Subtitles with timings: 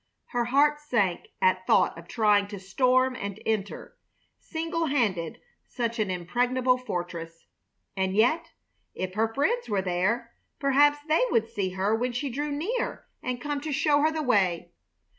[0.29, 3.95] Her heart sank at thought of trying to storm and enter,
[4.39, 7.45] single handed, such an impregnable fortress.
[7.95, 8.49] And yet,
[8.95, 13.39] if her friends were there, perhaps they would see her when she drew near and
[13.39, 14.71] come to show her the way.